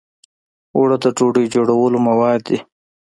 [0.75, 2.57] اوړه د ډوډۍ جوړولو مواد دي